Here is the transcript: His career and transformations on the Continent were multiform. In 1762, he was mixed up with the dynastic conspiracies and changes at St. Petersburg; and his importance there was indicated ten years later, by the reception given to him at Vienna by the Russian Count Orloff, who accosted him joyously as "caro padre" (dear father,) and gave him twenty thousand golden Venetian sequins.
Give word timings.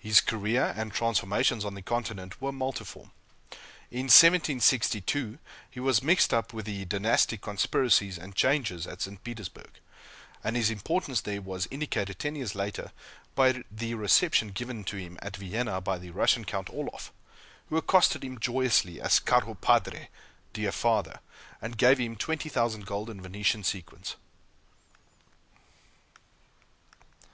His 0.00 0.20
career 0.20 0.74
and 0.76 0.92
transformations 0.92 1.64
on 1.64 1.74
the 1.74 1.80
Continent 1.82 2.42
were 2.42 2.50
multiform. 2.50 3.12
In 3.92 4.06
1762, 4.10 5.38
he 5.70 5.78
was 5.78 6.02
mixed 6.02 6.34
up 6.34 6.52
with 6.52 6.66
the 6.66 6.84
dynastic 6.86 7.40
conspiracies 7.40 8.18
and 8.18 8.34
changes 8.34 8.84
at 8.84 9.00
St. 9.02 9.22
Petersburg; 9.22 9.70
and 10.42 10.56
his 10.56 10.70
importance 10.70 11.20
there 11.20 11.40
was 11.40 11.68
indicated 11.70 12.18
ten 12.18 12.34
years 12.34 12.56
later, 12.56 12.90
by 13.36 13.62
the 13.70 13.94
reception 13.94 14.48
given 14.48 14.82
to 14.82 14.96
him 14.96 15.18
at 15.22 15.36
Vienna 15.36 15.80
by 15.80 15.98
the 15.98 16.10
Russian 16.10 16.44
Count 16.44 16.68
Orloff, 16.72 17.12
who 17.68 17.76
accosted 17.76 18.24
him 18.24 18.40
joyously 18.40 19.00
as 19.00 19.20
"caro 19.20 19.54
padre" 19.54 20.08
(dear 20.52 20.72
father,) 20.72 21.20
and 21.62 21.78
gave 21.78 21.98
him 21.98 22.16
twenty 22.16 22.48
thousand 22.48 22.86
golden 22.86 23.20
Venetian 23.22 23.62
sequins. 23.62 24.16